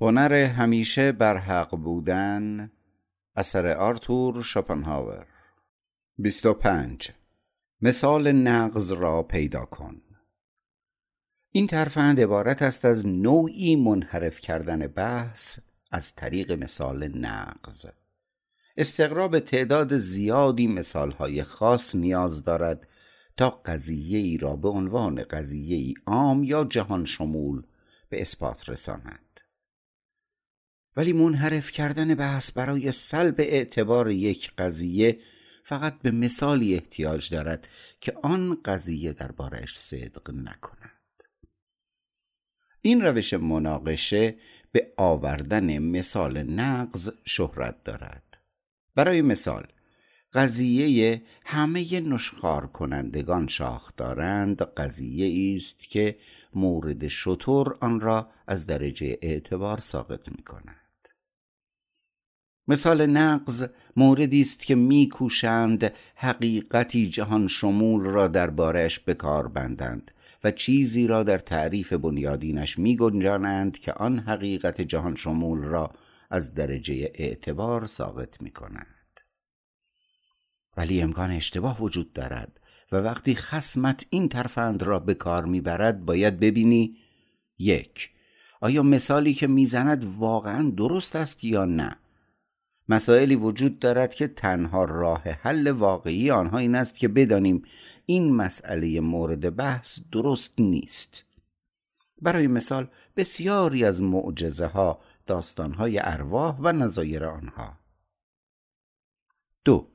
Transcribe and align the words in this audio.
هنر 0.00 0.32
همیشه 0.32 1.12
بر 1.12 1.36
حق 1.36 1.76
بودن 1.76 2.70
اثر 3.36 3.66
آرتور 3.76 4.42
شوپنهاور 4.42 5.26
25 6.18 7.10
مثال 7.80 8.32
نقض 8.32 8.92
را 8.92 9.22
پیدا 9.22 9.64
کن. 9.64 10.02
این 11.50 11.66
ترفند 11.66 12.20
عبارت 12.20 12.62
است 12.62 12.84
از 12.84 13.06
نوعی 13.06 13.76
منحرف 13.76 14.40
کردن 14.40 14.86
بحث 14.86 15.58
از 15.90 16.14
طریق 16.14 16.52
مثال 16.52 17.08
نقض. 17.08 17.86
استقراب 18.76 19.38
تعداد 19.38 19.96
زیادی 19.96 20.66
مثالهای 20.66 21.42
خاص 21.42 21.94
نیاز 21.94 22.42
دارد 22.42 22.88
تا 23.36 23.50
قضیه 23.50 24.18
ای 24.18 24.38
را 24.38 24.56
به 24.56 24.68
عنوان 24.68 25.22
قضیه 25.22 25.76
ای 25.76 25.94
عام 26.06 26.44
یا 26.44 26.64
جهان 26.64 27.04
شمول 27.04 27.62
به 28.08 28.20
اثبات 28.20 28.68
رساند. 28.68 29.27
ولی 30.98 31.12
منحرف 31.12 31.70
کردن 31.70 32.14
بحث 32.14 32.52
برای 32.52 32.92
سلب 32.92 33.34
اعتبار 33.38 34.10
یک 34.10 34.52
قضیه 34.58 35.18
فقط 35.64 35.98
به 35.98 36.10
مثالی 36.10 36.74
احتیاج 36.74 37.30
دارد 37.30 37.68
که 38.00 38.12
آن 38.22 38.58
قضیه 38.64 39.12
دربارش 39.12 39.78
صدق 39.78 40.30
نکند. 40.30 41.22
این 42.82 43.02
روش 43.02 43.34
مناقشه 43.34 44.34
به 44.72 44.92
آوردن 44.96 45.78
مثال 45.78 46.42
نقض 46.42 47.10
شهرت 47.24 47.84
دارد. 47.84 48.38
برای 48.94 49.22
مثال 49.22 49.66
قضیه 50.32 51.22
همه 51.44 52.00
نشخار 52.00 52.66
کنندگان 52.66 53.48
شاخ 53.48 53.92
دارند 53.96 54.62
قضیه 54.62 55.56
است 55.56 55.80
که 55.80 56.18
مورد 56.54 57.08
شطور 57.08 57.78
آن 57.80 58.00
را 58.00 58.30
از 58.46 58.66
درجه 58.66 59.18
اعتبار 59.22 59.78
ساقط 59.78 60.28
می 60.28 60.42
کند 60.42 60.87
مثال 62.68 63.06
نقض 63.06 63.66
موردی 63.96 64.40
است 64.40 64.58
که 64.58 64.74
میکوشند 64.74 65.92
حقیقتی 66.14 67.08
جهان 67.08 67.48
شمول 67.48 68.04
را 68.04 68.28
دربارش 68.28 68.98
به 68.98 69.14
کار 69.14 69.48
بندند 69.48 70.10
و 70.44 70.50
چیزی 70.50 71.06
را 71.06 71.22
در 71.22 71.38
تعریف 71.38 71.92
بنیادینش 71.92 72.78
می 72.78 72.96
گنجانند 72.96 73.78
که 73.78 73.92
آن 73.92 74.18
حقیقت 74.18 74.80
جهان 74.80 75.16
شمول 75.16 75.62
را 75.62 75.90
از 76.30 76.54
درجه 76.54 77.12
اعتبار 77.14 77.86
ساقط 77.86 78.42
می 78.42 78.50
کند 78.50 79.20
ولی 80.76 81.02
امکان 81.02 81.30
اشتباه 81.30 81.82
وجود 81.82 82.12
دارد 82.12 82.60
و 82.92 82.96
وقتی 82.96 83.34
خسمت 83.34 84.06
این 84.10 84.28
ترفند 84.28 84.82
را 84.82 84.98
به 84.98 85.14
کار 85.14 85.44
می‌برد 85.44 86.04
باید 86.04 86.40
ببینی 86.40 86.96
یک 87.58 88.10
آیا 88.60 88.82
مثالی 88.82 89.34
که 89.34 89.46
می‌زند 89.46 90.04
واقعا 90.18 90.70
درست 90.70 91.16
است 91.16 91.44
یا 91.44 91.64
نه؟ 91.64 91.96
مسائلی 92.88 93.36
وجود 93.36 93.78
دارد 93.78 94.14
که 94.14 94.28
تنها 94.28 94.84
راه 94.84 95.22
حل 95.22 95.70
واقعی 95.70 96.30
آنها 96.30 96.58
این 96.58 96.74
است 96.74 96.98
که 96.98 97.08
بدانیم 97.08 97.62
این 98.06 98.32
مسئله 98.34 99.00
مورد 99.00 99.56
بحث 99.56 100.00
درست 100.12 100.60
نیست. 100.60 101.24
برای 102.22 102.46
مثال 102.46 102.88
بسیاری 103.16 103.84
از 103.84 104.02
معجزه 104.02 104.66
ها 104.66 105.00
داستان 105.26 105.72
های 105.72 105.98
ارواح 106.02 106.56
و 106.60 106.72
نظایر 106.72 107.24
آنها. 107.24 107.78
دو 109.64 109.86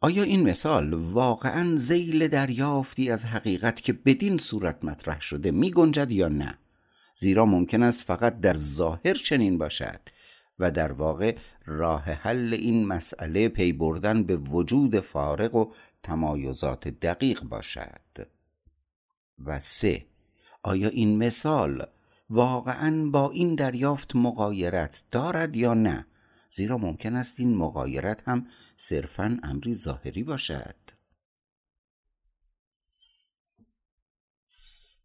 آیا 0.00 0.22
این 0.22 0.42
مثال 0.42 0.94
واقعا 0.94 1.76
زیل 1.76 2.28
دریافتی 2.28 3.10
از 3.10 3.24
حقیقت 3.24 3.80
که 3.80 3.92
بدین 3.92 4.38
صورت 4.38 4.84
مطرح 4.84 5.20
شده 5.20 5.50
می 5.50 5.70
گنجد 5.70 6.10
یا 6.10 6.28
نه؟ 6.28 6.58
زیرا 7.14 7.46
ممکن 7.46 7.82
است 7.82 8.02
فقط 8.02 8.40
در 8.40 8.54
ظاهر 8.54 9.14
چنین 9.14 9.58
باشد. 9.58 10.00
و 10.58 10.70
در 10.70 10.92
واقع 10.92 11.36
راه 11.66 12.02
حل 12.02 12.54
این 12.54 12.86
مسئله 12.86 13.48
پی 13.48 13.72
بردن 13.72 14.22
به 14.22 14.36
وجود 14.36 15.00
فارغ 15.00 15.54
و 15.54 15.72
تمایزات 16.02 16.88
دقیق 16.88 17.42
باشد. 17.42 18.28
و 19.44 19.60
سه 19.60 20.06
آیا 20.62 20.88
این 20.88 21.18
مثال 21.18 21.86
واقعا 22.30 23.10
با 23.10 23.30
این 23.30 23.54
دریافت 23.54 24.16
مقایرت 24.16 25.02
دارد 25.10 25.56
یا 25.56 25.74
نه؟ 25.74 26.06
زیرا 26.50 26.78
ممکن 26.78 27.16
است 27.16 27.40
این 27.40 27.56
مقایرت 27.56 28.28
هم 28.28 28.46
صرفا 28.76 29.38
امری 29.42 29.74
ظاهری 29.74 30.22
باشد. 30.22 30.76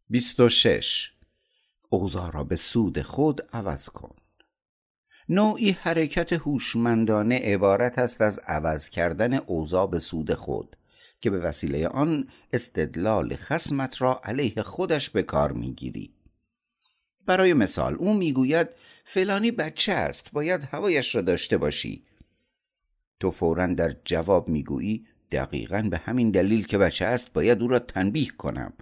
26 0.10 1.12
اوضاع 1.90 2.32
را 2.32 2.44
به 2.44 2.56
سود 2.56 3.02
خود 3.02 3.42
عوض 3.54 3.90
کن. 3.90 4.16
نوعی 5.30 5.72
حرکت 5.72 6.34
هوشمندانه 6.34 7.40
عبارت 7.40 8.00
است 8.00 8.22
از 8.22 8.40
عوض 8.40 8.90
کردن 8.90 9.34
اوضاع 9.34 9.88
به 9.88 10.00
سود 10.00 10.34
خود 10.34 10.76
که 11.22 11.30
به 11.30 11.40
وسیله 11.40 11.88
آن 11.88 12.28
استدلال 12.54 13.36
خسمت 13.36 14.02
را 14.02 14.22
علیه 14.24 14.62
خودش 14.62 15.10
به 15.10 15.24
کار 15.24 15.52
می‌گیری. 15.52 16.14
برای 17.26 17.54
مثال 17.54 17.96
او 17.96 18.14
می‌گوید 18.14 18.68
فلانی 19.06 19.52
بچه 19.52 19.94
است 19.94 20.32
باید 20.32 20.64
هوایش 20.64 21.16
را 21.16 21.22
داشته 21.22 21.58
باشی. 21.58 22.06
تو 23.20 23.32
فورا 23.32 23.68
در 23.68 23.96
جواب 24.06 24.50
می‌گویی 24.50 25.08
دقیقا 25.32 25.82
به 25.92 25.98
همین 25.98 26.32
دلیل 26.32 26.66
که 26.66 26.78
بچه 26.78 27.06
است 27.06 27.34
باید 27.34 27.62
او 27.62 27.68
را 27.68 27.80
تنبیه 27.80 28.30
کنم. 28.38 28.74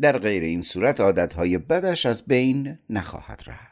در 0.00 0.18
غیر 0.18 0.42
این 0.42 0.62
صورت 0.62 1.00
عادتهای 1.00 1.58
بدش 1.58 2.06
از 2.06 2.26
بین 2.26 2.78
نخواهد 2.90 3.42
رفت. 3.46 3.71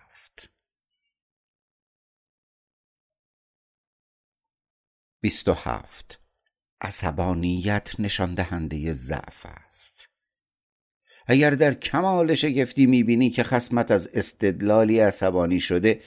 27 5.23 6.19
عصبانیت 6.81 7.91
نشان 7.99 8.35
دهنده 8.35 8.93
ضعف 8.93 9.47
است. 9.47 10.09
اگر 11.27 11.51
در 11.51 11.75
کمال 11.75 12.35
شگفتی 12.35 12.87
می‌بینی 12.87 13.31
که 13.31 13.45
خسمت 13.45 13.91
از 13.91 14.09
استدلالی 14.15 15.01
عصبانی 15.01 15.61
شده 15.61 16.01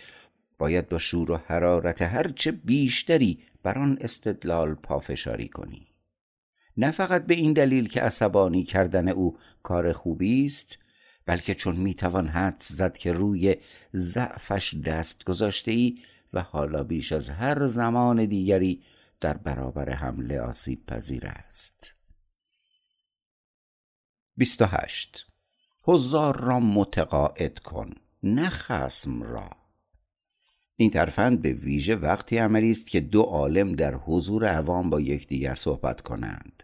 باید 0.58 0.90
با 0.90 0.98
شور 0.98 1.32
و 1.32 1.38
حرارت 1.38 2.02
هرچه 2.02 2.52
بیشتری 2.52 3.40
بر 3.64 3.80
آن 3.80 3.98
استدلال 4.02 4.74
پافشاری 4.74 5.48
کنی. 5.48 5.88
نه 6.78 6.92
فقط 6.92 7.26
به 7.26 7.34
این 7.34 7.54
دلیل 7.54 7.88
که 7.88 8.02
عصبانی 8.02 8.64
کردن 8.64 9.08
او 9.08 9.38
کار 9.64 9.94
خوبی 9.94 10.46
است 10.46 10.78
بلکه 11.26 11.56
چون 11.56 11.76
می‌توان 11.76 12.28
حد 12.28 12.64
زد 12.68 12.98
که 12.98 13.14
روی 13.14 13.56
ضعفش 13.96 14.74
دست 14.74 15.24
گذاشته 15.24 15.72
ای 15.72 15.96
و 16.34 16.42
حالا 16.42 16.84
بیش 16.84 17.12
از 17.12 17.30
هر 17.30 17.66
زمان 17.66 18.26
دیگری 18.26 18.82
در 19.24 19.38
برابر 19.38 19.90
حمله 19.90 20.40
آسیب 20.40 20.86
پذیر 20.86 21.28
است. 21.28 21.94
28 24.38 25.26
حضار 25.86 26.40
را 26.40 26.60
متقاعد 26.60 27.60
کن 27.60 27.94
نه 28.24 28.50
خسم 28.50 29.24
را. 29.24 29.50
این 30.76 30.90
ترفند 30.90 31.42
به 31.42 31.54
ویژه 31.54 31.96
وقتی 31.96 32.38
عملی 32.38 32.72
است 32.72 32.88
که 32.88 33.00
دو 33.00 33.22
عالم 33.22 33.76
در 33.76 33.96
حضور 33.96 34.48
عوام 34.48 34.90
با 34.90 35.02
یکدیگر 35.02 35.56
صحبت 35.56 36.02
کنند. 36.02 36.64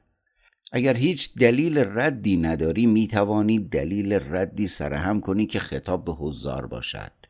اگر 0.72 0.98
هیچ 0.98 1.36
دلیل 1.36 1.78
ردی 1.78 2.38
نداری 2.38 2.86
می 2.86 3.08
توانی 3.08 3.60
دلیل 3.60 4.20
ردی 4.34 4.68
سرهم 4.68 5.22
کنی 5.22 5.46
که 5.46 5.60
خطاب 5.60 6.06
به 6.06 6.12
حضار 6.12 6.68
باشد. 6.68 7.29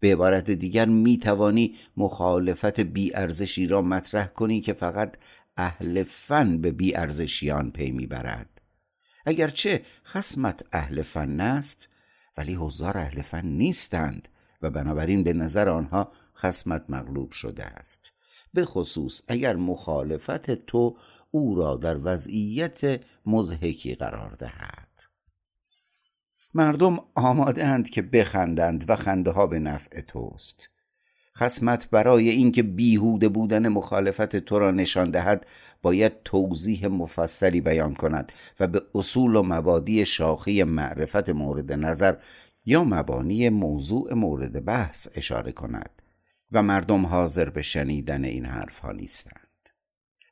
به 0.00 0.12
عبارت 0.12 0.50
دیگر 0.50 0.84
می 0.84 1.18
توانی 1.18 1.74
مخالفت 1.96 2.80
ارزشی 3.14 3.66
را 3.66 3.82
مطرح 3.82 4.26
کنی 4.26 4.60
که 4.60 4.72
فقط 4.72 5.16
اهل 5.56 6.02
فن 6.02 6.58
به 6.58 6.72
ارزشیان 6.94 7.70
پی 7.70 7.90
می‌برد. 7.90 8.60
اگرچه 9.26 9.82
خسمت 10.04 10.64
اهل 10.72 11.02
فن 11.02 11.40
است 11.40 11.88
ولی 12.36 12.54
حضار 12.54 12.98
اهل 12.98 13.22
فن 13.22 13.46
نیستند 13.46 14.28
و 14.62 14.70
بنابراین 14.70 15.22
به 15.22 15.32
نظر 15.32 15.68
آنها 15.68 16.12
خسمت 16.36 16.90
مغلوب 16.90 17.32
شده 17.32 17.64
است. 17.64 18.12
به 18.54 18.64
خصوص 18.64 19.22
اگر 19.28 19.56
مخالفت 19.56 20.50
تو 20.50 20.96
او 21.30 21.54
را 21.54 21.76
در 21.76 21.96
وضعیت 22.02 23.00
مزهکی 23.26 23.94
قرار 23.94 24.30
دهد. 24.30 24.87
مردم 26.58 26.98
آماده 27.14 27.66
اند 27.66 27.90
که 27.90 28.02
بخندند 28.02 28.84
و 28.88 28.96
خنده 28.96 29.30
ها 29.30 29.46
به 29.46 29.58
نفع 29.58 30.00
توست. 30.00 30.70
خسمت 31.36 31.90
برای 31.90 32.28
اینکه 32.28 32.62
بیهوده 32.62 33.28
بودن 33.28 33.68
مخالفت 33.68 34.36
تو 34.36 34.58
را 34.58 34.70
نشان 34.70 35.10
دهد 35.10 35.46
باید 35.82 36.22
توضیح 36.24 36.86
مفصلی 36.86 37.60
بیان 37.60 37.94
کند 37.94 38.32
و 38.60 38.66
به 38.66 38.82
اصول 38.94 39.36
و 39.36 39.42
مبادی 39.42 40.06
شاخی 40.06 40.62
معرفت 40.64 41.28
مورد 41.28 41.72
نظر 41.72 42.16
یا 42.66 42.84
مبانی 42.84 43.48
موضوع 43.48 44.14
مورد 44.14 44.64
بحث 44.64 45.08
اشاره 45.14 45.52
کند 45.52 45.90
و 46.52 46.62
مردم 46.62 47.06
حاضر 47.06 47.50
به 47.50 47.62
شنیدن 47.62 48.24
این 48.24 48.46
حرف 48.46 48.78
ها 48.78 48.92
نیستند. 48.92 49.47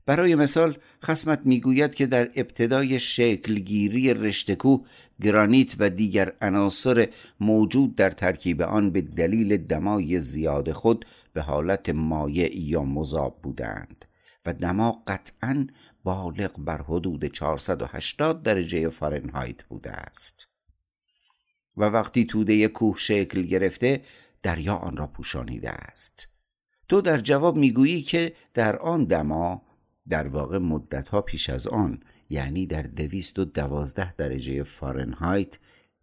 برای 0.06 0.34
مثال 0.34 0.78
خسمت 1.04 1.40
می‌گوید 1.44 1.94
که 1.94 2.06
در 2.06 2.30
ابتدای 2.36 3.00
شکلگیری 3.00 4.14
رشتکو 4.14 4.78
گرانیت 5.22 5.74
و 5.78 5.90
دیگر 5.90 6.32
عناصر 6.40 7.08
موجود 7.40 7.96
در 7.96 8.10
ترکیب 8.10 8.62
آن 8.62 8.90
به 8.90 9.00
دلیل 9.00 9.56
دمای 9.56 10.20
زیاد 10.20 10.72
خود 10.72 11.04
به 11.32 11.42
حالت 11.42 11.88
مایع 11.88 12.58
یا 12.60 12.82
مذاب 12.82 13.42
بودند 13.42 14.04
و 14.46 14.52
دما 14.52 15.02
قطعا 15.06 15.66
بالغ 16.04 16.58
بر 16.58 16.82
حدود 16.82 17.24
480 17.24 18.42
درجه 18.42 18.88
فارنهایت 18.88 19.62
بوده 19.62 19.90
است. 19.90 20.48
و 21.76 21.84
وقتی 21.84 22.24
توده 22.24 22.68
کوه 22.68 22.96
شکل 22.98 23.42
گرفته 23.42 24.02
دریا 24.42 24.74
آن 24.74 24.96
را 24.96 25.06
پوشانیده 25.06 25.70
است. 25.70 26.28
تو 26.88 27.00
در 27.00 27.18
جواب 27.18 27.56
می‌گویی 27.56 28.02
که 28.02 28.32
در 28.54 28.76
آن 28.76 29.04
دما 29.04 29.62
در 30.08 30.28
واقع 30.28 30.58
مدتها 30.58 31.20
پیش 31.20 31.50
از 31.50 31.66
آن 31.66 32.00
یعنی 32.30 32.66
در 32.66 32.82
دویست 32.82 33.38
و 33.38 33.44
دوازده 33.44 34.14
درجه 34.14 34.62
فارنهایت 34.62 35.58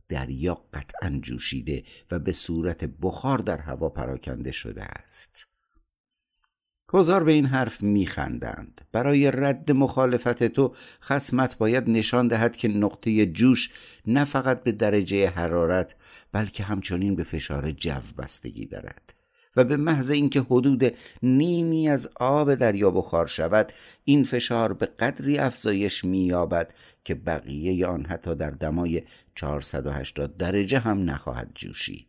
دریا 0.10 0.62
قطعا 0.74 1.20
جوشیده 1.22 1.84
و 2.12 2.20
به 2.20 2.32
صورت 2.32 2.84
بخار 3.02 3.38
در 3.38 3.58
هوا 3.58 3.90
پراکنده 3.90 4.52
شده 4.52 4.84
است. 4.84 5.48
هزار 6.94 7.24
به 7.24 7.32
این 7.32 7.46
حرف 7.46 7.84
میخندند. 7.84 8.82
برای 8.92 9.32
رد 9.32 9.72
مخالفت 9.72 10.44
تو 10.44 10.76
خسمت 11.02 11.58
باید 11.58 11.90
نشان 11.90 12.28
دهد 12.28 12.56
که 12.56 12.68
نقطه 12.68 13.26
جوش 13.26 13.72
نه 14.08 14.26
فقط 14.26 14.64
به 14.64 14.72
درجه 14.72 15.30
حرارت 15.30 15.96
بلکه 16.32 16.64
همچنین 16.64 17.16
به 17.16 17.24
فشار 17.24 17.72
جو 17.72 18.00
بستگی 18.18 18.66
دارد. 18.66 19.14
و 19.56 19.64
به 19.64 19.78
محض 19.78 20.12
اینکه 20.12 20.42
حدود 20.42 20.84
نیمی 21.24 21.90
از 21.90 22.10
آب 22.16 22.56
دریا 22.56 22.92
بخار 22.92 23.28
شود 23.28 23.74
این 24.04 24.24
فشار 24.24 24.74
به 24.74 24.86
قدری 24.86 25.38
افزایش 25.38 26.04
مییابد 26.04 26.74
که 27.04 27.16
بقیه 27.16 27.88
آن 27.88 28.06
حتی 28.06 28.36
در 28.36 28.50
دمای 28.50 29.02
480 29.36 30.38
درجه 30.38 30.80
هم 30.80 31.10
نخواهد 31.10 31.52
جوشید. 31.56 32.08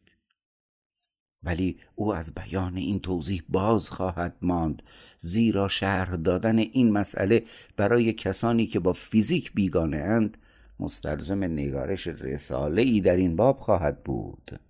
ولی 1.43 1.77
او 1.95 2.15
از 2.15 2.35
بیان 2.35 2.77
این 2.77 3.01
توضیح 3.01 3.43
باز 3.49 3.91
خواهد 3.91 4.37
ماند 4.43 4.83
زیرا 5.19 5.69
شهر 5.69 6.17
دادن 6.17 6.59
این 6.59 6.93
مسئله 6.93 7.43
برای 7.77 8.13
کسانی 8.13 8.67
که 8.67 8.81
با 8.81 8.93
فیزیک 8.93 9.53
بیگانه 9.53 9.97
اند 9.97 10.39
مستلزم 10.81 11.45
نگارش 11.45 12.07
رساله 12.07 12.83
ای 12.83 13.01
در 13.01 13.17
این 13.17 13.37
باب 13.37 13.59
خواهد 13.59 14.05
بود. 14.05 14.61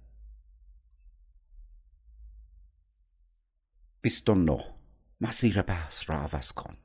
29 4.05 4.59
مسیر 5.21 5.63
بحث 5.63 6.11
را 6.11 6.17
عوض 6.17 6.53
کن. 6.53 6.77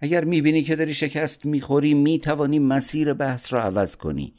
اگر 0.00 0.24
می‌بینی 0.24 0.62
که 0.62 0.76
داری 0.76 0.94
شکست 0.94 1.44
می‌خوری 1.46 1.94
می‌توانی 1.94 2.58
مسیر 2.58 3.14
بحث 3.14 3.52
را 3.52 3.62
عوض 3.62 3.96
کنی. 3.96 4.34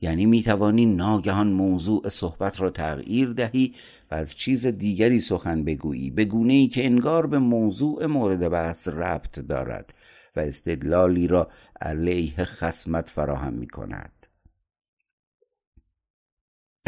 یعنی 0.00 0.26
می‌توانی 0.26 0.86
ناگهان 0.86 1.52
موضوع 1.52 2.08
صحبت 2.08 2.60
را 2.60 2.70
تغییر 2.70 3.32
دهی 3.32 3.74
و 4.10 4.14
از 4.14 4.36
چیز 4.36 4.66
دیگری 4.66 5.20
سخن 5.20 5.64
بگویی 5.64 6.10
به 6.10 6.24
گونه 6.24 6.52
ای 6.52 6.68
که 6.68 6.84
انگار 6.84 7.26
به 7.26 7.38
موضوع 7.38 8.06
مورد 8.06 8.48
بحث 8.48 8.88
ربط 8.88 9.38
دارد 9.38 9.94
و 10.36 10.40
استدلالی 10.40 11.26
را 11.26 11.50
علیه 11.80 12.44
خسمت 12.44 13.08
فراهم 13.08 13.52
می 13.52 13.66
کند 13.66 14.19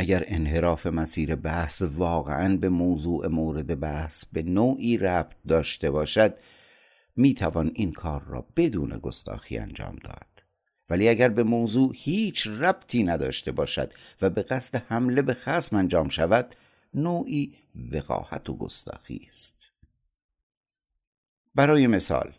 اگر 0.02 0.24
انحراف 0.26 0.86
مسیر 0.86 1.34
بحث 1.34 1.82
واقعا 1.82 2.56
به 2.56 2.68
موضوع 2.68 3.26
مورد 3.26 3.80
بحث 3.80 4.24
به 4.24 4.42
نوعی 4.42 4.98
ربط 4.98 5.36
داشته 5.48 5.90
باشد 5.90 6.34
می 7.16 7.34
توان 7.34 7.70
این 7.74 7.92
کار 7.92 8.22
را 8.22 8.46
بدون 8.56 8.90
گستاخی 8.90 9.58
انجام 9.58 9.96
داد. 9.96 10.42
ولی 10.90 11.08
اگر 11.08 11.28
به 11.28 11.42
موضوع 11.42 11.92
هیچ 11.96 12.46
ربطی 12.46 13.02
نداشته 13.02 13.52
باشد 13.52 13.92
و 14.22 14.30
به 14.30 14.42
قصد 14.42 14.82
حمله 14.88 15.22
به 15.22 15.34
خصم 15.34 15.76
انجام 15.76 16.08
شود 16.08 16.54
نوعی 16.94 17.54
وقاحت 17.92 18.50
و 18.50 18.56
گستاخی 18.56 19.26
است. 19.28 19.72
برای 21.54 21.86
مثال 21.86 22.32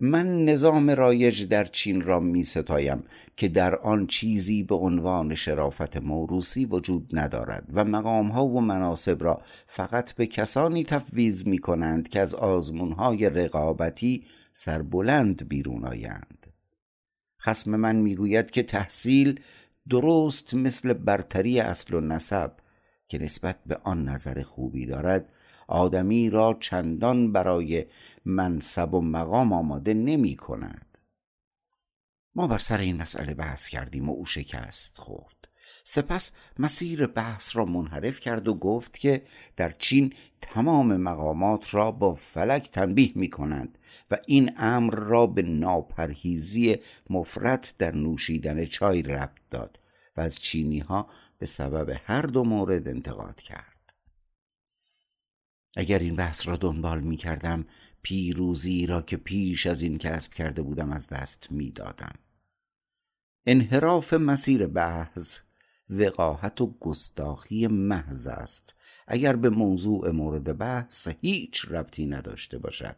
من 0.00 0.44
نظام 0.44 0.90
رایج 0.90 1.44
در 1.44 1.64
چین 1.64 2.00
را 2.00 2.20
می 2.20 2.44
ستایم 2.44 3.04
که 3.36 3.48
در 3.48 3.76
آن 3.76 4.06
چیزی 4.06 4.62
به 4.62 4.74
عنوان 4.74 5.34
شرافت 5.34 5.96
موروسی 5.96 6.64
وجود 6.64 7.18
ندارد 7.18 7.70
و 7.72 7.84
مقام 7.84 8.28
ها 8.28 8.46
و 8.46 8.60
مناسب 8.60 9.24
را 9.24 9.42
فقط 9.66 10.12
به 10.12 10.26
کسانی 10.26 10.84
تفویض 10.84 11.46
می 11.46 11.58
کنند 11.58 12.08
که 12.08 12.20
از 12.20 12.34
آزمون 12.34 12.92
های 12.92 13.30
رقابتی 13.30 14.24
سربلند 14.52 15.48
بیرون 15.48 15.84
آیند. 15.84 16.46
خسم 17.40 17.76
من 17.76 17.96
می‌گوید 17.96 18.50
که 18.50 18.62
تحصیل 18.62 19.40
درست 19.90 20.54
مثل 20.54 20.92
برتری 20.92 21.60
اصل 21.60 21.94
و 21.94 22.00
نسب 22.00 22.52
که 23.08 23.18
نسبت 23.18 23.58
به 23.66 23.76
آن 23.84 24.08
نظر 24.08 24.42
خوبی 24.42 24.86
دارد 24.86 25.28
آدمی 25.66 26.30
را 26.30 26.56
چندان 26.60 27.32
برای 27.32 27.86
منصب 28.24 28.94
و 28.94 29.00
مقام 29.00 29.52
آماده 29.52 29.94
نمی 29.94 30.36
کند. 30.36 30.98
ما 32.34 32.46
بر 32.46 32.58
سر 32.58 32.78
این 32.78 32.96
مسئله 32.96 33.34
بحث 33.34 33.68
کردیم 33.68 34.08
و 34.08 34.12
او 34.12 34.24
شکست 34.24 34.98
خورد. 34.98 35.48
سپس 35.84 36.32
مسیر 36.58 37.06
بحث 37.06 37.56
را 37.56 37.64
منحرف 37.64 38.20
کرد 38.20 38.48
و 38.48 38.54
گفت 38.54 38.98
که 38.98 39.22
در 39.56 39.70
چین 39.70 40.12
تمام 40.42 40.96
مقامات 40.96 41.74
را 41.74 41.90
با 41.90 42.14
فلک 42.14 42.70
تنبیه 42.70 43.12
می 43.14 43.30
کنند 43.30 43.78
و 44.10 44.18
این 44.26 44.52
امر 44.56 44.94
را 44.94 45.26
به 45.26 45.42
ناپرهیزی 45.42 46.76
مفرد 47.10 47.74
در 47.78 47.94
نوشیدن 47.94 48.64
چای 48.64 49.02
ربط 49.02 49.40
داد 49.50 49.78
و 50.16 50.20
از 50.20 50.38
چینی 50.38 50.78
ها 50.78 51.06
به 51.38 51.46
سبب 51.46 51.96
هر 52.04 52.22
دو 52.22 52.44
مورد 52.44 52.88
انتقاد 52.88 53.40
کرد. 53.40 53.75
اگر 55.76 55.98
این 55.98 56.16
بحث 56.16 56.48
را 56.48 56.56
دنبال 56.56 57.00
می 57.00 57.16
کردم 57.16 57.64
پیروزی 58.02 58.86
را 58.86 59.02
که 59.02 59.16
پیش 59.16 59.66
از 59.66 59.82
این 59.82 59.98
کسب 59.98 60.34
کرده 60.34 60.62
بودم 60.62 60.92
از 60.92 61.08
دست 61.08 61.46
می 61.50 61.70
دادم. 61.70 62.14
انحراف 63.46 64.14
مسیر 64.14 64.66
بحث 64.66 65.40
وقاحت 65.90 66.60
و 66.60 66.74
گستاخی 66.80 67.66
محض 67.66 68.26
است 68.26 68.74
اگر 69.06 69.36
به 69.36 69.50
موضوع 69.50 70.10
مورد 70.10 70.58
بحث 70.58 71.08
هیچ 71.20 71.68
ربطی 71.70 72.06
نداشته 72.06 72.58
باشد 72.58 72.96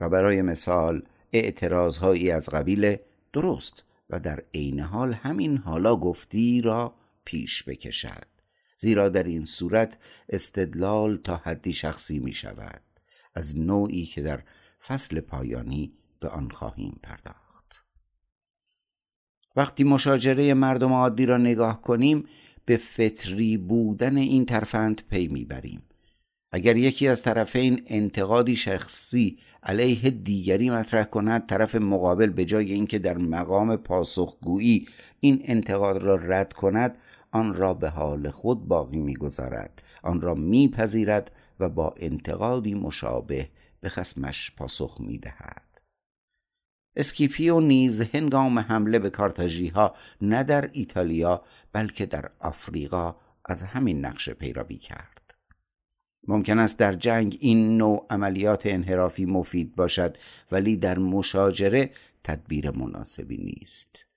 و 0.00 0.08
برای 0.08 0.42
مثال 0.42 1.02
اعتراضهایی 1.32 2.30
از 2.30 2.48
قبیل 2.48 2.96
درست 3.32 3.84
و 4.10 4.20
در 4.20 4.42
عین 4.54 4.80
حال 4.80 5.12
همین 5.12 5.56
حالا 5.56 5.96
گفتی 5.96 6.60
را 6.60 6.94
پیش 7.24 7.62
بکشد 7.62 8.37
زیرا 8.78 9.08
در 9.08 9.22
این 9.22 9.44
صورت 9.44 9.98
استدلال 10.28 11.16
تا 11.16 11.36
حدی 11.36 11.72
شخصی 11.72 12.18
می 12.18 12.32
شود. 12.32 12.82
از 13.34 13.58
نوعی 13.58 14.06
که 14.06 14.22
در 14.22 14.42
فصل 14.86 15.20
پایانی 15.20 15.92
به 16.20 16.28
آن 16.28 16.50
خواهیم 16.50 17.00
پرداخت. 17.02 17.84
وقتی 19.56 19.84
مشاجره 19.84 20.54
مردم 20.54 20.92
عادی 20.92 21.26
را 21.26 21.36
نگاه 21.36 21.82
کنیم 21.82 22.24
به 22.64 22.76
فطری 22.76 23.56
بودن 23.56 24.16
این 24.16 24.46
ترفند 24.46 25.02
پی 25.10 25.28
می‌بریم 25.28 25.82
اگر 26.52 26.76
یکی 26.76 27.08
از 27.08 27.22
طرفین 27.22 27.82
انتقادی 27.86 28.56
شخصی 28.56 29.38
علیه 29.62 30.10
دیگری 30.10 30.70
مطرح 30.70 31.04
کند 31.04 31.46
طرف 31.46 31.74
مقابل 31.74 32.26
به 32.26 32.44
جای 32.44 32.72
اینکه 32.72 32.98
در 32.98 33.18
مقام 33.18 33.76
پاسخگویی 33.76 34.88
این 35.20 35.40
انتقاد 35.44 36.02
را 36.02 36.14
رد 36.16 36.52
کند 36.52 36.98
آن 37.30 37.54
را 37.54 37.74
به 37.74 37.88
حال 37.88 38.30
خود 38.30 38.68
باقی 38.68 38.98
می‌گذارد 38.98 39.82
آن 40.02 40.20
را 40.20 40.34
میپذیرد 40.34 41.30
و 41.60 41.68
با 41.68 41.94
انتقادی 41.96 42.74
مشابه 42.74 43.48
به 43.80 43.88
خسمش 43.88 44.52
پاسخ 44.56 44.96
می‌دهد. 45.00 45.80
اسکیپیو 46.96 47.60
نیز 47.60 48.00
هنگام 48.00 48.58
حمله 48.58 48.98
به 48.98 49.10
کارتاژی 49.10 49.68
ها 49.68 49.94
نه 50.20 50.42
در 50.42 50.70
ایتالیا 50.72 51.42
بلکه 51.72 52.06
در 52.06 52.30
آفریقا 52.40 53.16
از 53.44 53.62
همین 53.62 54.04
نقشه 54.04 54.34
پیروی 54.34 54.76
کرد. 54.76 55.34
ممکن 56.28 56.58
است 56.58 56.78
در 56.78 56.92
جنگ 56.92 57.36
این 57.40 57.76
نوع 57.76 58.06
عملیات 58.10 58.62
انحرافی 58.66 59.24
مفید 59.24 59.76
باشد 59.76 60.16
ولی 60.52 60.76
در 60.76 60.98
مشاجره 60.98 61.90
تدبیر 62.24 62.70
مناسبی 62.70 63.36
نیست. 63.36 64.07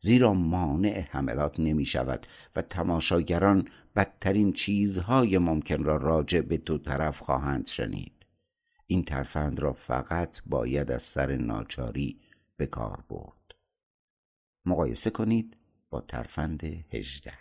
زیرا 0.00 0.32
مانع 0.32 1.00
حملات 1.10 1.60
نمی 1.60 1.86
شود 1.86 2.26
و 2.56 2.62
تماشاگران 2.62 3.68
بدترین 3.96 4.52
چیزهای 4.52 5.38
ممکن 5.38 5.84
را 5.84 5.96
راجع 5.96 6.40
به 6.40 6.56
دو 6.56 6.78
طرف 6.78 7.20
خواهند 7.20 7.66
شنید. 7.66 8.26
این 8.86 9.04
ترفند 9.04 9.60
را 9.60 9.72
فقط 9.72 10.42
باید 10.46 10.90
از 10.90 11.02
سر 11.02 11.36
ناچاری 11.36 12.20
به 12.56 12.66
کار 12.66 13.04
برد. 13.08 13.54
مقایسه 14.64 15.10
کنید 15.10 15.56
با 15.90 16.00
ترفند 16.00 16.64
هجده. 16.64 17.32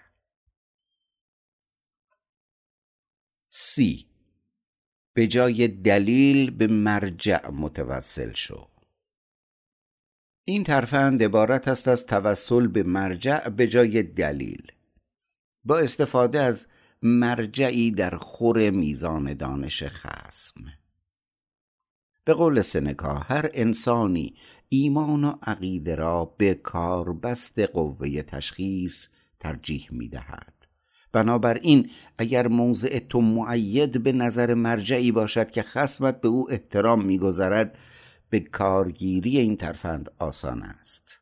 سی. 3.47 4.05
به 5.13 5.27
جای 5.27 5.67
دلیل 5.67 6.51
به 6.51 6.67
مرجع 6.67 7.49
متوسل 7.49 8.33
شو. 8.33 8.67
این 10.49 10.63
ترفند 10.63 11.23
عبارت 11.23 11.67
است 11.67 11.87
از 11.87 12.05
توسل 12.05 12.67
به 12.67 12.83
مرجع 12.83 13.49
به 13.49 13.67
جای 13.67 14.03
دلیل. 14.03 14.71
با 15.63 15.77
استفاده 15.77 16.39
از 16.39 16.67
مرجعی 17.01 17.91
در 17.91 18.15
خور 18.17 18.69
میزان 18.69 19.33
دانش 19.33 19.83
خسم 19.83 20.61
به 22.25 22.33
قول 22.33 22.61
سنکا 22.61 23.13
هر 23.13 23.49
انسانی 23.53 24.35
ایمان 24.69 25.23
و 25.23 25.33
عقیده 25.41 25.95
را 25.95 26.35
به 26.37 26.53
کار 26.53 27.13
بست 27.13 27.59
قوه 27.59 28.21
تشخیص 28.21 29.07
ترجیح 29.39 29.87
می 29.91 30.09
دهد 30.09 30.67
بنابراین 31.11 31.89
اگر 32.17 32.47
موضع 32.47 32.99
تو 32.99 33.21
معید 33.21 34.03
به 34.03 34.11
نظر 34.11 34.53
مرجعی 34.53 35.11
باشد 35.11 35.51
که 35.51 35.63
خسمت 35.63 36.21
به 36.21 36.27
او 36.27 36.51
احترام 36.51 37.05
میگذرد 37.05 37.77
به 38.29 38.39
کارگیری 38.39 39.37
این 39.37 39.57
ترفند 39.57 40.11
آسان 40.19 40.63
است. 40.63 41.21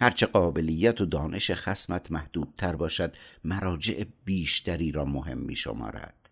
هرچه 0.00 0.26
قابلیت 0.26 1.00
و 1.00 1.06
دانش 1.06 1.50
خسمت 1.50 2.12
محدودتر 2.12 2.76
باشد 2.76 3.14
مراجع 3.44 4.04
بیشتری 4.24 4.92
را 4.92 5.04
مهم 5.04 5.38
می 5.38 5.56
شمارد 5.56 6.30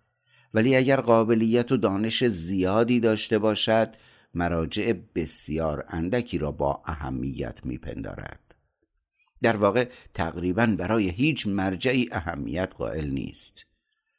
ولی 0.54 0.76
اگر 0.76 1.00
قابلیت 1.00 1.72
و 1.72 1.76
دانش 1.76 2.25
زیادی 2.25 3.00
داشته 3.00 3.38
باشد 3.38 3.94
مراجع 4.34 4.92
بسیار 5.14 5.84
اندکی 5.88 6.38
را 6.38 6.52
با 6.52 6.82
اهمیت 6.86 7.66
میپندارد. 7.66 8.54
در 9.42 9.56
واقع 9.56 9.88
تقریبا 10.14 10.66
برای 10.66 11.08
هیچ 11.08 11.46
مرجعی 11.46 12.08
اهمیت 12.12 12.72
قائل 12.78 13.10
نیست. 13.10 13.66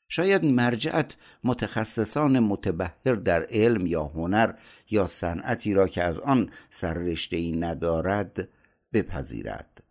شاید 0.10 0.46
مرجعت 0.46 1.18
متخصصان 1.44 2.40
متبهر 2.40 3.14
در 3.16 3.48
علم 3.50 3.86
یا 3.86 4.04
هنر 4.04 4.54
یا 4.90 5.08
صنعتی 5.08 5.74
را 5.74 5.88
که 5.88 6.04
از 6.04 6.20
آن 6.20 6.50
سررشته 6.70 7.38
ای 7.38 7.52
ندارد 7.52 8.50
بپذیرد. 8.94 9.84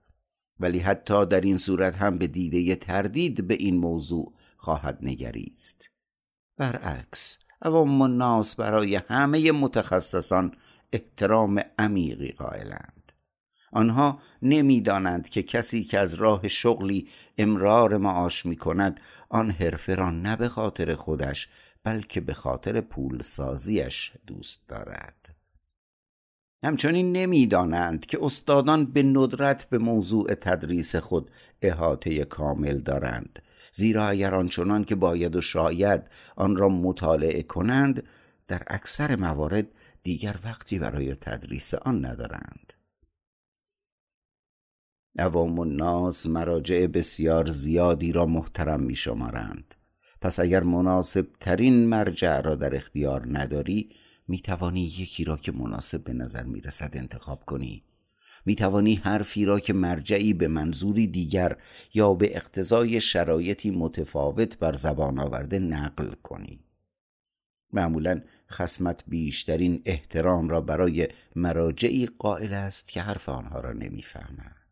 ولی 0.60 0.78
حتی 0.78 1.26
در 1.26 1.40
این 1.40 1.56
صورت 1.56 1.96
هم 1.96 2.18
به 2.18 2.26
دیده 2.26 2.76
تردید 2.76 3.46
به 3.46 3.54
این 3.54 3.76
موضوع 3.78 4.32
خواهد 4.56 4.98
نگریست. 5.02 5.90
برعکس 6.56 7.38
عوام 7.62 8.02
الناس 8.02 8.56
برای 8.56 8.96
همه 8.96 9.52
متخصصان 9.52 10.52
احترام 10.92 11.60
عمیقی 11.78 12.32
قائلند. 12.32 12.95
آنها 13.72 14.18
نمی‌دانند 14.42 15.28
که 15.28 15.42
کسی 15.42 15.84
که 15.84 15.98
از 15.98 16.14
راه 16.14 16.48
شغلی 16.48 17.08
امرار 17.38 17.96
معاش 17.96 18.46
می 18.46 18.56
کند 18.56 19.00
آن 19.28 19.50
حرفه 19.50 19.94
را 19.94 20.10
نه 20.10 20.36
به 20.36 20.48
خاطر 20.48 20.94
خودش 20.94 21.48
بلکه 21.84 22.20
به 22.20 22.34
خاطر 22.34 22.80
پول 22.80 23.20
سازیش 23.22 24.12
دوست 24.26 24.68
دارد. 24.68 25.36
همچنین 26.64 27.12
نمی‌دانند 27.12 28.06
که 28.06 28.18
استادان 28.22 28.84
به 28.84 29.02
ندرت 29.02 29.64
به 29.64 29.78
موضوع 29.78 30.34
تدریس 30.34 30.96
خود 30.96 31.30
احاطه 31.62 32.24
کامل 32.24 32.78
دارند. 32.78 33.42
زیرا 33.72 34.08
اگر 34.08 34.34
آنچنان 34.34 34.84
که 34.84 34.94
باید 34.94 35.36
و 35.36 35.40
شاید 35.40 36.02
آن 36.36 36.56
را 36.56 36.68
مطالعه 36.68 37.42
کنند 37.42 38.02
در 38.48 38.62
اکثر 38.66 39.16
موارد 39.16 39.66
دیگر 40.02 40.36
وقتی 40.44 40.78
برای 40.78 41.14
تدریس 41.14 41.74
آن 41.74 42.06
ندارند. 42.06 42.72
عوام 45.18 45.58
الناس 45.58 46.26
مراجع 46.26 46.86
بسیار 46.86 47.46
زیادی 47.46 48.12
را 48.12 48.26
محترم 48.26 48.82
می 48.82 48.94
شمارند 48.94 49.74
پس 50.20 50.40
اگر 50.40 50.62
مناسب 50.62 51.26
ترین 51.40 51.86
مرجع 51.86 52.40
را 52.40 52.54
در 52.54 52.76
اختیار 52.76 53.38
نداری 53.38 53.90
می 54.28 54.38
توانی 54.38 54.80
یکی 54.80 55.24
را 55.24 55.36
که 55.36 55.52
مناسب 55.52 56.04
به 56.04 56.12
نظر 56.12 56.42
می 56.42 56.60
رسد 56.60 56.90
انتخاب 56.96 57.44
کنی. 57.44 57.82
می 58.46 58.54
توانی 58.54 58.94
حرفی 58.94 59.44
را 59.44 59.60
که 59.60 59.72
مرجعی 59.72 60.32
به 60.32 60.48
منظوری 60.48 61.06
دیگر 61.06 61.56
یا 61.94 62.14
به 62.14 62.36
اقتضای 62.36 63.00
شرایطی 63.00 63.70
متفاوت 63.70 64.58
بر 64.58 64.72
زبان 64.72 65.18
آورده 65.18 65.58
نقل 65.58 66.10
کنی. 66.22 66.60
معمولا 67.72 68.20
خسمت 68.50 69.04
بیشترین 69.08 69.82
احترام 69.84 70.48
را 70.48 70.60
برای 70.60 71.08
مراجعی 71.36 72.06
قائل 72.06 72.52
است 72.54 72.88
که 72.88 73.02
حرف 73.02 73.28
آنها 73.28 73.60
را 73.60 73.72
نمی‌فهمد. 73.72 74.65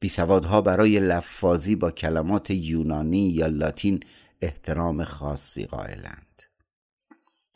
بیسوادها 0.00 0.60
برای 0.60 1.00
لفاظی 1.00 1.76
با 1.76 1.90
کلمات 1.90 2.50
یونانی 2.50 3.28
یا 3.28 3.46
لاتین 3.46 4.00
احترام 4.42 5.04
خاصی 5.04 5.66
قائلند. 5.66 6.42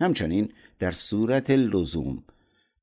همچنین 0.01 0.53
در 0.79 0.91
صورت 0.91 1.51
لزوم 1.51 2.25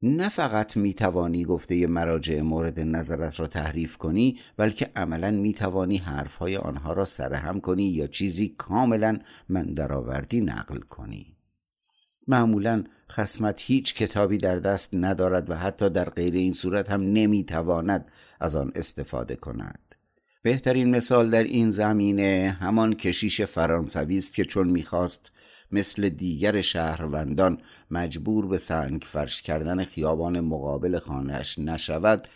نه 0.02 0.30
فقط 0.30 0.78
می 0.78 0.94
توانی 0.94 1.46
گفته 1.46 1.88
مراجع 1.88 2.42
مورد 2.42 2.80
نظرت 2.80 3.40
را 3.40 3.48
تحریف 3.48 3.98
کنی 3.98 4.40
بلکه 4.58 4.92
عملا 4.96 5.32
می 5.32 5.54
توانی 5.54 5.98
حرفهای 5.98 6.58
آنها 6.58 6.94
را 6.94 7.06
سرهم 7.06 7.60
کنی 7.60 7.84
یا 7.84 8.08
چیزی 8.08 8.50
کاملا 8.58 9.20
من 9.50 9.66
درآوردی 9.66 10.42
نقل 10.42 10.80
کنی. 10.80 11.41
معمولا 12.32 12.84
خسمت 13.12 13.62
هیچ 13.62 13.96
کتابی 13.96 14.38
در 14.38 14.60
دست 14.60 14.90
ندارد 14.94 15.50
و 15.50 15.56
حتی 15.56 15.90
در 15.90 16.10
غیر 16.10 16.34
این 16.34 16.54
صورت 16.54 16.90
هم 16.90 17.02
نمی 17.02 17.44
تواند 17.44 18.06
از 18.40 18.56
آن 18.56 18.72
استفاده 18.76 19.36
کند. 19.36 19.80
بهترین 20.44 20.96
مثال 20.96 21.30
در 21.30 21.44
این 21.44 21.70
زمینه 21.70 22.58
همان 22.60 22.94
کشیش 22.94 23.42
فرانسوی 23.42 24.18
است 24.18 24.34
که 24.34 24.46
چون 24.46 24.70
می‌خواست 24.70 25.32
مثل 25.72 26.10
دیگر 26.10 26.62
شهروندان 26.62 27.62
مجبور 27.92 28.48
به 28.48 28.58
سنگ 28.58 29.02
فرش 29.06 29.42
کردن 29.42 29.84
خیابان 29.84 30.40
مقابل 30.40 31.00
خانهش 31.00 31.60
نشود 31.60 32.28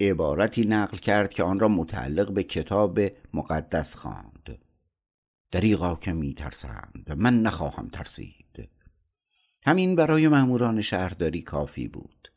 عبارتی 0.00 0.62
نقل 0.66 0.96
کرد 0.96 1.32
که 1.32 1.42
آن 1.42 1.60
را 1.60 1.68
متعلق 1.68 2.32
به 2.32 2.42
کتاب 2.42 3.00
مقدس 3.34 3.96
خواند. 3.96 4.58
دریغا 5.50 5.94
که 5.94 6.12
می 6.12 6.34
ترسند 6.34 7.14
من 7.16 7.42
نخواهم 7.42 7.88
ترسید. 7.88 8.49
همین 9.66 9.96
برای 9.96 10.28
ماموران 10.28 10.80
شهرداری 10.80 11.42
کافی 11.42 11.88
بود. 11.88 12.32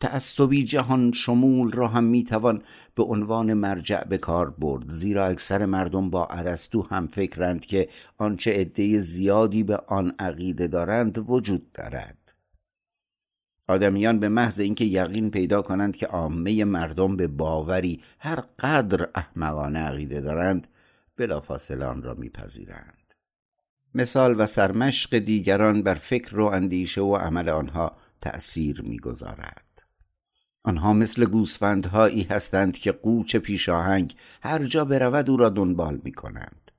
تعصبی 0.00 0.64
جهان 0.64 1.12
شمول 1.12 1.72
را 1.72 1.88
هم 1.88 2.04
می‌توان 2.04 2.62
به 2.94 3.02
عنوان 3.02 3.54
مرجع 3.54 4.04
به 4.04 4.18
کار 4.18 4.50
برد 4.50 4.90
زیرا 4.90 5.26
اکثر 5.26 5.66
مردم 5.66 6.10
با 6.10 6.26
ارسطو 6.26 6.82
هم 6.82 7.06
فکرند 7.06 7.66
که 7.66 7.88
آنچه 8.18 8.50
عده 8.50 9.00
زیادی 9.00 9.62
به 9.62 9.76
آن 9.76 10.14
عقیده 10.18 10.66
دارند 10.66 11.30
وجود 11.30 11.72
دارد. 11.72 12.34
آدمیان 13.68 14.20
به 14.20 14.28
محض 14.28 14.60
اینکه 14.60 14.84
یقین 14.84 15.30
پیدا 15.30 15.62
کنند 15.62 15.96
که 15.96 16.06
عامه 16.06 16.64
مردم 16.64 17.16
به 17.16 17.26
باوری 17.26 18.02
هر 18.18 18.40
قدر 18.58 19.08
احمقانه 19.14 19.78
عقیده 19.78 20.20
دارند 20.20 20.66
بلافاصله 21.16 21.84
آن 21.84 22.02
را 22.02 22.14
میپذیرند. 22.14 22.95
مثال 23.96 24.40
و 24.40 24.46
سرمشق 24.46 25.18
دیگران 25.18 25.82
بر 25.82 25.94
فکر 25.94 26.38
و 26.38 26.44
اندیشه 26.44 27.00
و 27.00 27.16
عمل 27.16 27.48
آنها 27.48 27.96
تأثیر 28.20 28.82
می‌گذارد. 28.82 29.82
آنها 30.64 30.92
مثل 30.92 31.24
گوسفندهایی 31.24 32.22
هستند 32.22 32.78
که 32.78 32.92
قوچ 32.92 33.36
پیشاهنگ 33.36 34.16
هر 34.42 34.64
جا 34.64 34.84
برود 34.84 35.30
او 35.30 35.36
را 35.36 35.48
دنبال 35.48 36.00
می 36.04 36.12
کنند 36.12 36.70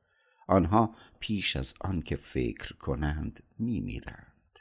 آنها 0.47 0.95
پیش 1.19 1.55
از 1.55 1.74
آن 1.81 2.01
که 2.01 2.15
فکر 2.15 2.74
کنند 2.74 3.43
می 3.59 3.79
میرند 3.79 4.59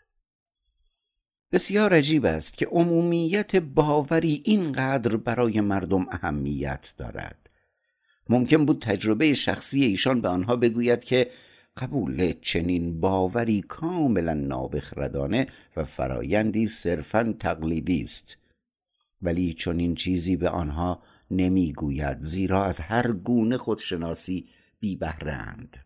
بسیار 1.53 1.95
عجیب 1.95 2.25
است 2.25 2.57
که 2.57 2.67
عمومیت 2.67 3.57
باوری 3.57 4.43
اینقدر 4.45 5.17
برای 5.17 5.61
مردم 5.61 6.07
اهمیت 6.11 6.95
دارد. 6.99 7.51
ممکن 8.29 8.65
بود 8.65 8.83
تجربه 8.83 9.35
شخصی 9.35 9.85
ایشان 9.85 10.21
به 10.21 10.29
آنها 10.29 10.57
بگوید 10.57 11.05
که 11.05 11.31
قبول 11.77 12.33
چنین 12.43 13.01
باوری 13.01 13.61
کاملا 13.61 14.35
نابخردانه 14.35 15.47
و 15.77 15.85
فرایندی 15.85 16.67
صرفا 16.67 17.35
تقلیدی 17.39 18.03
است. 18.03 18.39
ولی 19.23 19.57
این 19.67 19.95
چیزی 19.95 20.37
به 20.37 20.49
آنها 20.49 21.03
نمی‌گوید 21.31 22.23
زیرا 22.23 22.65
از 22.65 22.81
هر 22.81 23.13
گونه 23.13 23.57
خودشناسی 23.57 24.49
بی 24.81 24.97
بهرند 24.97 25.77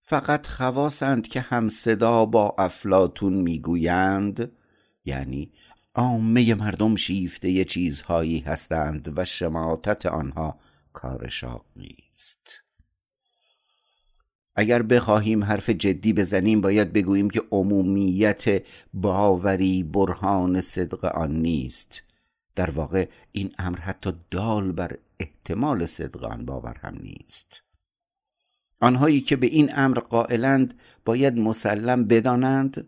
فقط 0.00 0.46
خواسند 0.46 1.28
که 1.28 1.40
هم 1.40 1.68
صدا 1.68 2.26
با 2.26 2.54
افلاتون 2.58 3.32
می‌گویند 3.32 4.52
یعنی 5.04 5.52
عامه 5.94 6.54
مردم 6.54 6.96
شیفته 6.96 7.64
چیزهایی 7.64 8.38
هستند 8.38 9.18
و 9.18 9.24
شماتت 9.24 10.06
آنها 10.06 10.58
کار 10.92 11.28
شاق 11.28 11.64
نیست. 11.76 12.71
اگر 14.54 14.82
بخواهیم 14.82 15.44
حرف 15.44 15.70
جدی 15.70 16.12
بزنیم 16.12 16.60
باید 16.60 16.92
بگوییم 16.92 17.30
که 17.30 17.42
عمومیت 17.50 18.62
باوری 18.94 19.82
برهان 19.82 20.60
صدق 20.60 21.04
آن 21.04 21.36
نیست. 21.36 22.02
در 22.54 22.70
واقع 22.70 23.08
این 23.32 23.54
امر 23.58 23.78
حتی 23.78 24.12
دال 24.30 24.72
بر 24.72 24.98
احتمال 25.20 25.86
صدق 25.86 26.24
آن 26.24 26.44
باور 26.44 26.76
هم 26.80 26.98
نیست. 27.02 27.62
آنهایی 28.80 29.20
که 29.20 29.36
به 29.36 29.46
این 29.46 29.70
امر 29.76 29.98
قائلند 29.98 30.74
باید 31.04 31.38
مسلم 31.38 32.04
بدانند 32.04 32.86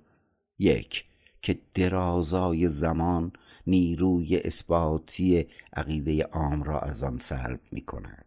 یک 0.58 1.04
که 1.42 1.58
درازای 1.74 2.68
زمان 2.68 3.32
نیروی 3.66 4.36
اثباتی 4.36 5.46
عقیده 5.72 6.22
عام 6.22 6.62
را 6.62 6.80
از 6.80 7.02
آن 7.02 7.18
سلب 7.18 7.60
می 7.72 7.80
کند 7.80 8.23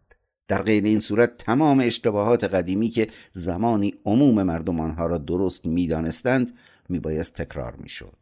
در 0.48 0.62
غیر 0.62 0.84
این 0.84 0.98
صورت 0.98 1.36
تمام 1.38 1.80
اشتباهات 1.80 2.44
قدیمی 2.44 2.88
که 2.88 3.08
زمانی 3.32 3.94
عموم 4.04 4.42
مردم 4.42 4.80
آنها 4.80 5.06
را 5.06 5.18
درست 5.18 5.66
می‌دانستند 5.66 6.58
میبایست 6.88 7.34
تکرار 7.34 7.76
می‌شد. 7.76 8.16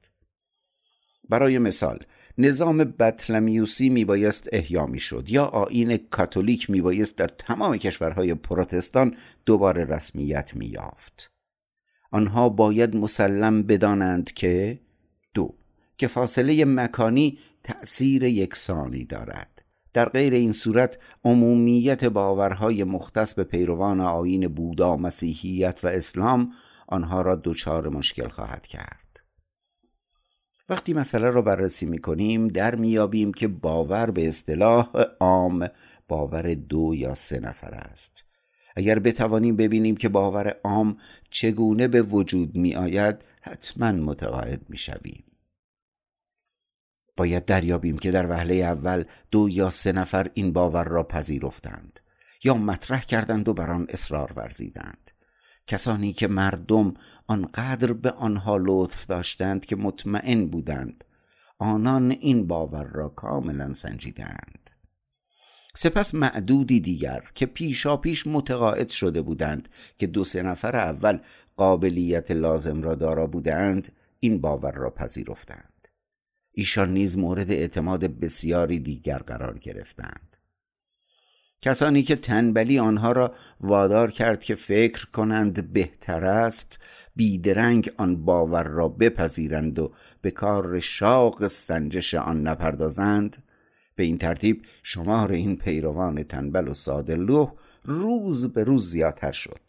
برای 1.28 1.59
مثال 1.59 1.99
نظام 2.38 2.78
بطلمیوسی 2.78 3.88
میبایست 3.88 4.49
احیا 4.52 4.87
می‌شد 4.87 5.25
یا 5.28 5.45
آین 5.45 5.97
کاتولیک 5.97 6.71
میبایست 6.71 7.18
در 7.18 7.26
تمام 7.26 7.76
کشورهای 7.76 8.35
پروتستان 8.35 9.16
دوباره 9.47 9.85
رسمیت 9.85 10.56
مییافت. 10.56 11.30
آنها 12.11 12.49
باید 12.49 12.97
مسلم 12.97 13.62
بدانند 13.62 14.33
که 14.33 14.80
دو 15.35 15.54
که 15.99 16.06
فاصله 16.06 16.64
مکانی 16.64 17.38
تأثیر 17.62 18.23
یکسانی 18.23 19.04
دارد. 19.04 19.55
در 19.96 20.08
غیر 20.08 20.34
این 20.34 20.52
صورت 20.52 20.98
عمومیت 21.24 22.04
باورهای 22.04 22.84
مختص 22.84 23.34
به 23.34 23.44
پیروان 23.44 24.00
آین 24.00 24.48
بودا 24.48 24.96
مسیحیت 24.96 25.80
و 25.84 25.86
اسلام 25.86 26.52
آنها 26.88 27.22
را 27.22 27.40
دچار 27.44 27.88
مشکل 27.88 28.28
خواهد 28.28 28.66
کرد 28.66 29.20
وقتی 30.68 30.94
مسئله 30.94 31.30
را 31.30 31.42
بررسی 31.42 31.86
می 31.86 31.98
کنیم 31.98 32.48
در 32.48 32.74
میابیم 32.74 33.32
که 33.32 33.48
باور 33.48 34.10
به 34.10 34.28
اصطلاح 34.28 34.88
عام 35.20 35.68
باور 36.08 36.54
دو 36.54 36.94
یا 36.94 37.14
سه 37.14 37.40
نفر 37.40 37.74
است 37.74 38.24
اگر 38.76 38.98
بتوانیم 38.98 39.56
ببینیم 39.56 39.96
که 39.96 40.08
باور 40.08 40.56
عام 40.64 40.96
چگونه 41.30 41.88
به 41.88 42.02
وجود 42.02 42.56
می 42.56 42.74
آید 42.74 43.24
حتما 43.40 43.92
متقاعد 43.92 44.60
می 44.68 44.76
شویم. 44.76 45.24
باید 47.16 47.44
دریابیم 47.44 47.99
که 47.99 48.11
در 48.11 48.30
وهله 48.30 48.54
اول 48.54 49.04
دو 49.30 49.49
یا 49.49 49.70
سه 49.70 49.92
نفر 49.92 50.30
این 50.35 50.52
باور 50.52 50.85
را 50.85 51.02
پذیرفتند 51.02 52.00
یا 52.44 52.54
مطرح 52.54 53.00
کردند 53.00 53.49
و 53.49 53.54
بر 53.54 53.70
آن 53.70 53.87
اصرار 53.88 54.32
ورزیدند. 54.37 55.11
کسانی 55.66 56.12
که 56.12 56.28
مردم 56.28 56.94
آنقدر 57.26 57.92
به 57.92 58.11
آنها 58.11 58.56
لطف 58.61 59.06
داشتند 59.06 59.64
که 59.64 59.76
مطمئن 59.76 60.46
بودند 60.46 61.04
آنان 61.58 62.11
این 62.11 62.46
باور 62.46 62.85
را 62.85 63.08
کاملا 63.08 63.73
سنجیدند. 63.73 64.70
سپس 65.76 66.14
معدودی 66.14 66.80
دیگر 66.80 67.25
که 67.35 67.46
پیشا 67.46 67.96
پیش 67.96 68.26
متقاعد 68.26 68.88
شده 68.88 69.23
بودند 69.23 69.68
که 69.99 70.06
دو 70.06 70.25
سه 70.25 70.42
نفر 70.42 70.76
اول 70.76 71.18
قابلیت 71.56 72.30
لازم 72.30 72.82
را 72.82 72.94
دارا 72.94 73.26
بودند 73.26 73.92
این 74.20 74.40
باور 74.40 74.73
را 74.73 74.90
پذیرفتند. 74.90 75.75
ایشان 76.58 76.92
نیز 76.92 77.18
مورد 77.18 77.50
اعتماد 77.50 78.04
بسیاری 78.04 78.78
دیگر 78.78 79.18
قرار 79.18 79.58
گرفتند. 79.58 80.36
کسانی 81.60 82.02
که 82.02 82.16
تنبلی 82.16 82.78
آنها 82.78 83.12
را 83.12 83.34
وادار 83.60 84.10
کرد 84.10 84.44
که 84.44 84.54
فکر 84.54 85.06
کنند 85.06 85.72
بهتر 85.72 86.25
است 86.25 86.84
بیدرنگ 87.16 87.90
آن 87.96 88.25
باور 88.25 88.64
را 88.64 88.88
بپذیرند 88.88 89.78
و 89.78 89.92
به 90.20 90.30
کار 90.30 90.80
شاق 90.80 91.46
سنجش 91.46 92.14
آن 92.14 92.42
نپردازند. 92.42 93.42
به 93.94 94.02
این 94.02 94.18
ترتیب 94.18 94.62
شمار 94.82 95.32
این 95.32 95.56
پیروان 95.56 96.22
تنبل 96.22 96.68
و 96.68 96.75
سادلوه 96.75 97.52
روز 97.84 98.52
به 98.52 98.64
روز 98.64 98.90
زیادتر 98.90 99.32
شد. 99.32 99.65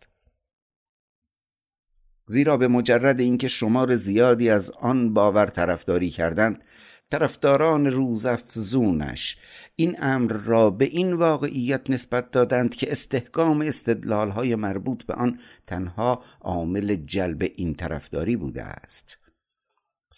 زیرا 2.27 2.57
به 2.57 2.67
مجرد 2.67 3.19
اینکه 3.19 3.47
شمار 3.47 3.95
زیادی 3.95 4.49
از 4.49 4.71
آن 4.71 5.13
باور 5.13 5.45
طرفداری 5.45 6.09
کردند 6.09 6.63
طرفداران 7.09 7.85
روزافزونش 7.85 9.37
این 9.75 9.95
امر 10.01 10.33
را 10.33 10.69
به 10.69 10.85
این 10.85 11.13
واقعیت 11.13 11.89
نسبت 11.89 12.31
دادند 12.31 12.75
که 12.75 12.91
استحکام 12.91 13.61
استدلال 13.61 14.29
های 14.29 14.55
مربوط 14.55 15.03
به 15.03 15.13
آن 15.13 15.39
تنها 15.67 16.23
عامل 16.41 16.95
جلب 16.95 17.51
این 17.55 17.73
طرفداری 17.73 18.35
بوده 18.35 18.63
است. 18.63 19.26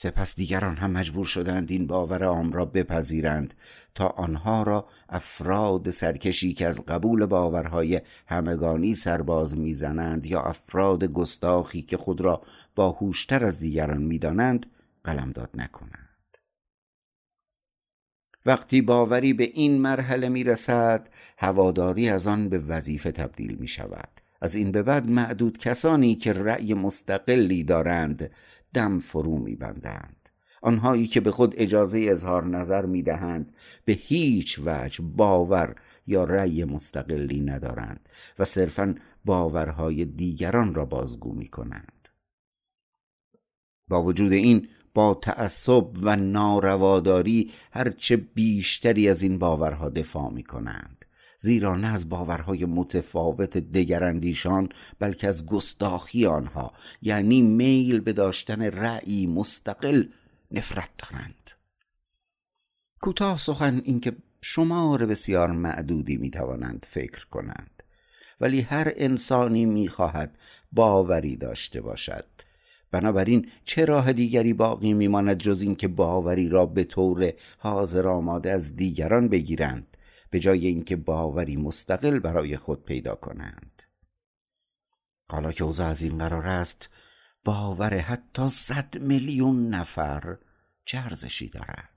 سپس 0.02 0.36
دیگران 0.36 0.76
هم 0.76 0.92
مجبور 0.92 1.26
شدند 1.26 1.72
این 1.72 1.88
باور 1.88 2.24
عام 2.24 2.52
را 2.52 2.66
بپذیرند 2.66 3.54
تا 3.96 4.08
آنها 4.08 4.64
را 4.64 4.88
افراد 5.10 5.90
سرکشی 5.90 6.54
که 6.54 6.68
از 6.68 6.86
قبول 6.86 7.26
باورهای 7.26 8.02
همگانی 8.28 8.96
سرباز 8.96 9.58
می‌زنند 9.58 10.26
یا 10.26 10.42
افراد 10.42 11.04
گستاخی 11.04 11.82
که 11.82 11.98
خود 11.98 12.22
را 12.22 12.42
باهوشتر 12.76 13.44
از 13.44 13.60
دیگران 13.60 14.02
می‌دانند 14.02 14.66
قلمداد 15.04 15.50
نکنند. 15.54 16.38
وقتی 18.46 18.82
باوری 18.82 19.34
به 19.34 19.44
این 19.44 19.82
مرحله 19.82 20.30
می 20.30 20.44
رسد 20.44 21.10
هواداری 21.38 22.10
از 22.10 22.28
آن 22.28 22.50
به 22.50 22.58
وظیفه 22.58 23.12
تبدیل 23.12 23.56
می 23.56 23.68
شود 23.68 24.10
از 24.42 24.56
این 24.56 24.72
به 24.72 24.84
بعد 24.84 25.10
معدود 25.10 25.58
کسانی 25.58 26.16
که 26.16 26.34
رأی 26.34 26.74
مستقلی 26.74 27.64
دارند 27.64 28.32
دم 28.74 29.00
فرو 29.00 29.38
میبندند. 29.38 30.30
آنهایی 30.62 31.08
که 31.08 31.22
به 31.22 31.32
خود 31.32 31.54
اجازه 31.58 32.06
اظهار 32.10 32.46
نظر 32.46 32.86
می‌دهند 32.86 33.56
به 33.86 33.94
هیچ 33.94 34.60
وجه 34.66 35.04
باور 35.04 35.76
یا 36.08 36.24
رأی 36.24 36.64
مستقلی 36.64 37.42
ندارند 37.42 38.10
و 38.40 38.46
صرفا 38.46 38.96
باورهای 39.26 40.06
دیگران 40.06 40.74
را 40.74 40.86
بازگو 40.86 41.34
می 41.34 41.48
کنند 41.48 42.10
با 43.88 44.04
وجود 44.04 44.32
این 44.32 44.68
با 44.94 45.20
تعصب 45.22 45.88
و 46.02 46.16
نارواداری 46.16 47.52
هرچه 47.72 48.18
بیشتری 48.18 49.10
از 49.10 49.24
این 49.24 49.40
باورها 49.40 49.90
دفاع 49.90 50.32
می 50.32 50.44
کنند 50.44 50.99
زیرا 51.41 51.75
نه 51.75 51.88
از 51.88 52.10
باورهای 52.10 52.65
متفاوت 52.65 53.58
دگراندیشان 53.58 54.69
بلکه 54.99 55.28
از 55.28 55.45
گستاخی 55.45 56.25
آنها 56.25 56.73
یعنی 57.02 57.41
میل 57.41 57.99
به 57.99 58.13
داشتن 58.13 58.62
رأی 58.62 59.28
مستقل 59.28 60.04
نفرت 60.52 60.89
دارند. 60.97 61.52
کوتاه 63.02 63.38
سخن 63.38 63.82
اینکه 63.84 64.15
شمار 64.41 65.06
بسیار 65.06 65.52
معدودی 65.52 66.17
می‌توانند 66.17 66.86
فکر 66.89 67.25
کنند. 67.25 67.84
ولی 68.41 68.62
هر 68.62 68.91
انسانی 68.95 69.65
می‌خواهد 69.65 70.38
باوری 70.71 71.36
داشته 71.36 71.82
باشد. 71.82 72.25
بنابراین 72.91 73.47
چه 73.65 73.86
راه 73.86 74.13
دیگری 74.13 74.54
باقی 74.54 74.93
میماند 74.93 75.38
جز 75.38 75.62
اینکه 75.62 75.88
باوری 75.88 76.49
را 76.49 76.65
به 76.65 76.84
طور 76.84 77.34
حاضر 77.58 78.08
آماده 78.08 78.52
از 78.52 78.75
دیگران 78.75 79.28
بگیرند؟ 79.28 79.88
به 80.30 80.39
جای 80.39 80.68
اینکه 80.68 80.96
باوری 80.96 81.56
مستقل 81.56 82.20
برای 82.20 82.58
خود 82.58 82.84
پیدا 82.84 83.15
کنند. 83.15 83.84
حالا 85.30 85.52
که 85.52 85.63
اوضاع 85.63 85.88
از 85.88 86.02
این 86.02 86.18
قرار 86.18 86.48
است 86.48 86.89
باور 87.46 87.98
حتی 87.98 88.50
صد 88.50 88.98
میلیون 88.98 89.70
نفر 89.70 90.38
چه 90.86 91.04
دارد؟ 91.54 91.89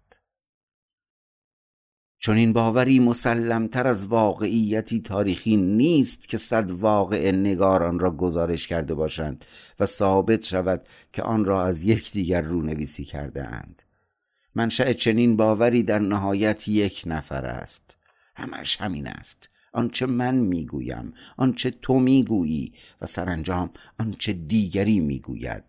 چون 2.19 2.37
این 2.37 2.53
باوری 2.53 2.99
مسلمتر 2.99 3.87
از 3.87 4.07
واقعیتی 4.07 5.01
تاریخی 5.01 5.57
نیست 5.57 6.29
که 6.29 6.39
صد 6.39 6.71
واقع 6.71 7.31
نگاران 7.31 7.99
را 7.99 8.11
گزارش 8.11 8.67
کرده 8.67 8.95
باشند 8.95 9.45
و 9.81 9.87
ثابت 9.87 10.45
شود 10.45 10.89
که 11.13 11.23
آن 11.23 11.45
را 11.45 11.65
از 11.65 11.83
یکدیگر 11.83 12.43
رونویسی 12.43 13.05
کرده 13.05 13.45
اند. 13.45 13.83
منشأ 14.55 14.93
چنین 14.93 15.37
باوری 15.37 15.83
در 15.83 15.99
نهایت 15.99 16.69
یک 16.69 17.03
نفر 17.07 17.47
است. 17.47 17.99
همش 18.35 18.81
همین 18.81 19.07
است. 19.07 19.51
آنچه 19.73 20.07
من 20.07 20.35
می‌گویم 20.35 21.13
آنچه 21.37 21.71
تو 21.71 21.99
می‌گویی 21.99 22.73
و 23.01 23.07
سرانجام 23.07 23.71
آنچه 23.99 24.33
دیگری 24.33 25.01
می‌گوید. 25.01 25.65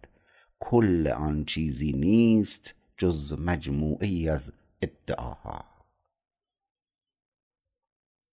کل 0.60 1.08
آن 1.08 1.45
چیزی 1.45 1.91
نیست 1.91 2.76
جز 2.97 3.39
مجموعه 3.39 4.32
از 4.32 4.54
ادعاها. 4.82 5.65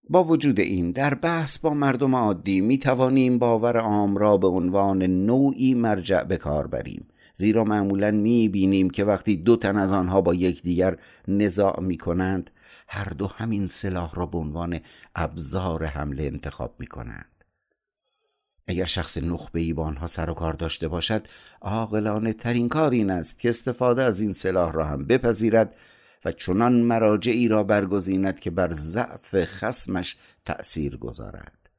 با 0.09 0.25
وجود 0.25 0.61
این 0.61 0.91
در 0.91 1.15
بحث 1.15 1.59
با 1.59 1.75
مردم 1.75 2.15
عادی 2.15 2.61
می 2.61 2.79
توانیم 2.79 3.39
باور 3.39 3.77
عام 3.77 4.17
را 4.17 4.37
به 4.37 4.47
عنوان 4.47 5.03
نوعی 5.03 5.75
مرجع 5.75 6.23
به 6.23 6.37
کار 6.37 6.67
بریم. 6.67 7.09
زیرا 7.35 7.65
معمولا 7.65 8.11
می 8.11 8.49
بینیم 8.49 8.91
که 8.91 9.05
وقتی 9.05 9.37
دو 9.37 9.57
تن 9.57 9.77
از 9.77 9.93
آنها 9.93 10.21
با 10.21 10.35
یکدیگر 10.35 10.97
نزاع 11.29 11.81
می 11.81 11.97
کنند 11.97 12.51
هر 12.89 13.05
دو 13.05 13.27
همین 13.27 13.69
سلاح 13.69 14.15
را 14.15 14.27
به 14.27 14.39
عنوان 14.39 14.81
ابزار 15.15 15.85
حمله 15.85 16.23
انتخاب 16.23 16.75
می 16.79 16.87
کنند 16.87 17.45
اگر 18.67 18.85
شخص 18.85 19.19
نخبه 19.19 19.75
با 19.75 19.85
آنها 19.85 20.07
سر 20.07 20.31
و 20.31 20.35
کار 20.35 20.53
داشته 20.53 20.89
باشد 20.89 21.27
عاقلانه 21.61 22.33
ترین 22.33 22.69
کار 22.69 22.91
این 22.91 23.11
است 23.11 23.39
که 23.39 23.49
استفاده 23.49 24.03
از 24.03 24.21
این 24.21 24.33
سلاح 24.33 24.73
را 24.73 24.85
هم 24.85 25.05
بپذیرد 25.05 25.77
و 26.25 26.33
چنان 26.33 26.73
مراجعی 26.73 27.49
را 27.49 27.65
برگزیند 27.65 28.41
که 28.41 28.51
بر 28.51 28.71
ضعف 28.71 29.45
خسمش 29.45 30.17
تأثیر 30.45 30.97
گذارد. 30.97 31.71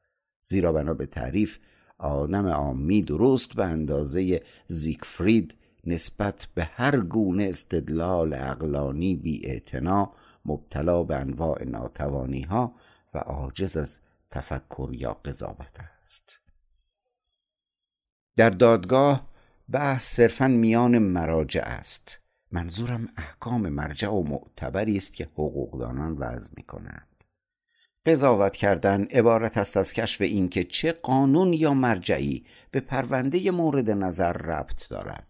زیرا 0.42 0.72
بنا 0.72 0.94
به 0.94 1.06
تعریف 1.06 1.58
آدم 2.02 2.46
عامی 2.46 3.02
درست 3.02 3.54
به 3.54 3.64
اندازه 3.64 4.42
زیگفرید 4.68 5.54
نسبت 5.84 6.48
به 6.54 6.64
هر 6.64 7.00
گونه 7.00 7.44
استدلال 7.44 8.34
اقلانی 8.34 9.16
بی 9.16 9.62
مبتلا 10.44 11.02
به 11.02 11.16
انواع 11.16 11.64
ناتوانی 11.64 12.42
ها 12.42 12.74
و 13.14 13.18
عاجز 13.18 13.76
از 13.76 14.00
تفکر 14.30 14.90
یا 14.92 15.12
قضاوت 15.12 15.80
است. 16.00 16.40
در 18.36 18.50
دادگاه 18.50 19.28
بحث 19.70 20.14
صرفا 20.14 20.48
میان 20.48 20.98
مراجع 20.98 21.62
است. 21.64 22.18
منظورم 22.50 23.08
احکام 23.16 23.68
مرجع 23.68 24.08
و 24.08 24.22
معتبری 24.22 24.96
است 24.96 25.12
که 25.12 25.24
حقوقدانان 25.24 26.18
وضع 26.18 26.52
می 26.56 26.62
کنند 26.62 27.11
قضاوت 28.06 28.56
کردن 28.56 29.04
عبارت 29.04 29.58
است 29.58 29.76
از 29.76 29.92
کشف 29.92 30.20
اینکه 30.20 30.64
چه 30.64 30.92
قانون 30.92 31.52
یا 31.52 31.74
مرجعی 31.74 32.44
به 32.70 32.80
پرونده 32.80 33.50
مورد 33.50 33.90
نظر 33.90 34.32
ربط 34.32 34.88
دارد. 34.88 35.26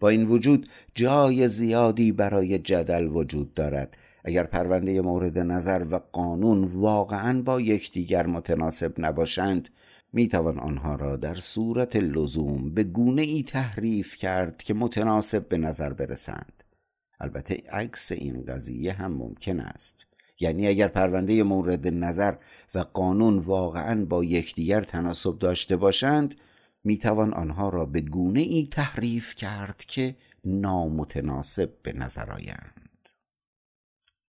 با 0.00 0.08
این 0.08 0.26
وجود 0.26 0.68
جای 0.94 1.48
زیادی 1.48 2.12
برای 2.12 2.58
جدل 2.58 3.06
وجود 3.06 3.54
دارد. 3.54 3.96
اگر 4.24 4.44
پرونده 4.44 5.00
مورد 5.00 5.38
نظر 5.38 5.86
و 5.90 6.00
قانون 6.12 6.64
واقعا 6.64 7.42
با 7.42 7.60
یکدیگر 7.60 8.26
متناسب 8.26 8.94
نباشند 8.98 9.68
می 10.12 10.28
توان 10.28 10.58
آنها 10.58 10.94
را 10.94 11.16
در 11.16 11.34
صورت 11.34 11.96
لزوم 11.96 12.74
به 12.74 12.84
گونه 12.84 13.22
ای 13.22 13.42
تحریف 13.42 14.16
کرد 14.16 14.62
که 14.62 14.74
متناسب 14.74 15.48
به 15.48 15.58
نظر 15.58 15.92
برسند. 15.92 16.64
البته 17.20 17.62
عکس 17.70 18.12
این 18.12 18.44
قضیه 18.44 18.92
هم 18.92 19.12
ممکن 19.12 19.60
است. 19.60 20.11
یعنی 20.42 20.68
اگر 20.68 20.88
پرونده 20.88 21.42
مورد 21.42 21.88
نظر 21.88 22.34
و 22.74 22.78
قانون 22.78 23.38
واقعا 23.38 24.04
با 24.04 24.24
یکدیگر 24.24 24.82
تناسب 24.82 25.38
داشته 25.38 25.76
باشند 25.76 26.34
می 26.84 26.98
توان 26.98 27.34
آنها 27.34 27.68
را 27.68 27.86
به 27.86 28.00
گونه 28.00 28.40
ای 28.40 28.68
تحریف 28.70 29.34
کرد 29.34 29.84
که 29.88 30.16
نامتناسب 30.44 31.70
به 31.82 31.92
نظر 31.92 32.30
آیند. 32.30 32.81